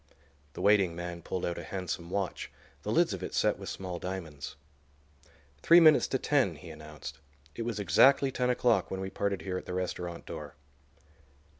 The 0.53 0.61
waiting 0.63 0.95
man 0.95 1.21
pulled 1.21 1.45
out 1.45 1.59
a 1.59 1.63
handsome 1.63 2.09
watch, 2.09 2.49
the 2.81 2.91
lids 2.91 3.13
of 3.13 3.21
it 3.21 3.35
set 3.35 3.59
with 3.59 3.69
small 3.69 3.99
diamonds. 3.99 4.55
"Three 5.61 5.79
minutes 5.79 6.07
to 6.07 6.17
ten," 6.17 6.55
he 6.55 6.71
announced. 6.71 7.19
"It 7.53 7.65
was 7.65 7.79
exactly 7.79 8.31
ten 8.31 8.49
o'clock 8.49 8.89
when 8.89 8.99
we 8.99 9.11
parted 9.11 9.43
here 9.43 9.59
at 9.59 9.67
the 9.67 9.75
restaurant 9.75 10.25
door." 10.25 10.55